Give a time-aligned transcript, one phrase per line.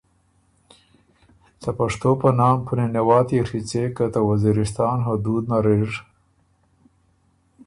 [1.61, 5.89] ته پشتو په نام په نِنه واتيې ڒیڅېک که ته وزیرستان حدود نر اِر